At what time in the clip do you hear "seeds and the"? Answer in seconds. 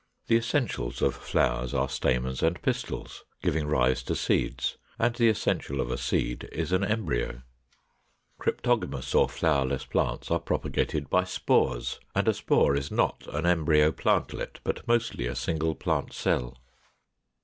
4.15-5.29